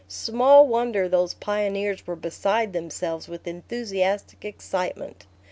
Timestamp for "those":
1.07-1.35